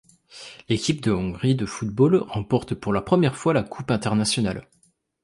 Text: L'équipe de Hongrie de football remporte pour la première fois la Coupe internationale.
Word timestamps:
L'équipe 0.67 0.99
de 1.01 1.11
Hongrie 1.11 1.53
de 1.53 1.67
football 1.67 2.15
remporte 2.15 2.73
pour 2.73 2.91
la 2.91 3.03
première 3.03 3.35
fois 3.37 3.53
la 3.53 3.61
Coupe 3.61 3.91
internationale. 3.91 4.67